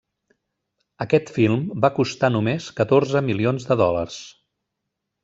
[1.05, 4.19] Aquest film va costar només catorze milions de dòlars.